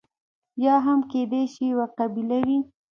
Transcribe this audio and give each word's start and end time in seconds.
یا 0.65 0.75
هم 0.85 0.99
کېدای 1.11 1.43
شي 1.53 1.63
یوه 1.71 1.87
قبیله 1.99 2.37
وي. 2.47 2.59